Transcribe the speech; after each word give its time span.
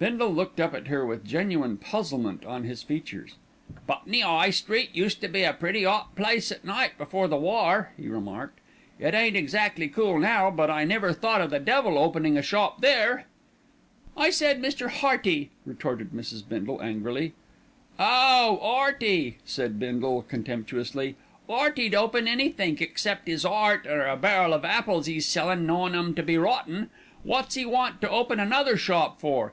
Bindle 0.00 0.34
looked 0.34 0.58
up 0.58 0.74
at 0.74 0.88
her 0.88 1.06
with 1.06 1.24
genuine 1.24 1.76
puzzlement 1.76 2.44
on 2.44 2.64
his 2.64 2.82
features. 2.82 3.36
"Putney 3.86 4.24
'Igh 4.24 4.50
Street 4.50 4.90
used 4.92 5.20
to 5.20 5.28
be 5.28 5.44
a 5.44 5.52
pretty 5.52 5.86
'ot 5.86 6.16
place 6.16 6.50
at 6.50 6.64
night 6.64 6.98
before 6.98 7.28
the 7.28 7.36
war," 7.36 7.92
he 7.96 8.08
remarked; 8.08 8.58
"it 8.98 9.14
ain't 9.14 9.36
exactly 9.36 9.86
cool 9.86 10.18
now; 10.18 10.50
but 10.50 10.68
I 10.68 10.82
never 10.82 11.12
thought 11.12 11.40
o' 11.40 11.46
the 11.46 11.60
devil 11.60 11.96
openin' 11.96 12.36
a 12.36 12.42
shop 12.42 12.80
there." 12.80 13.26
"I 14.16 14.30
said 14.30 14.60
Mr. 14.60 14.90
Hearty," 14.90 15.52
retorted 15.64 16.10
Mrs. 16.10 16.42
Bindle 16.48 16.82
angrily. 16.82 17.34
"Oh! 18.00 18.58
'Earty," 18.60 19.38
said 19.44 19.78
Bindle 19.78 20.22
contemptuously. 20.22 21.14
"'Earty'd 21.48 21.94
open 21.94 22.26
anythink 22.26 22.82
except 22.82 23.28
'is 23.28 23.44
'eart, 23.44 23.86
or 23.86 24.08
a 24.08 24.16
barrel 24.16 24.52
of 24.54 24.64
apples 24.64 25.08
'e's 25.08 25.26
sellin', 25.26 25.66
knowin' 25.66 25.92
them 25.92 26.14
to 26.16 26.24
be 26.24 26.36
rotten. 26.36 26.90
Wot's 27.22 27.56
'e 27.56 27.64
want 27.64 28.00
to 28.00 28.10
open 28.10 28.40
another 28.40 28.76
shop 28.76 29.20
for? 29.20 29.46